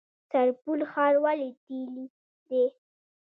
سرپل 0.29 0.79
ښار 0.91 1.13
ولې 1.23 1.49
تیلي 1.63 2.05
دی؟ 2.47 2.63